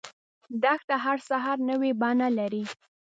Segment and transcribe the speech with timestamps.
[0.63, 2.63] دښته هر سحر نوی بڼه لري.